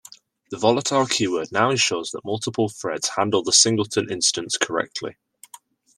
[0.49, 5.15] The volatile keyword now ensures that multiple threads handle the singleton instance correctly.